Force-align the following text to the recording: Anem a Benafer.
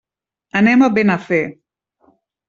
Anem 0.59 0.83
a 0.85 0.89
Benafer. 0.95 1.41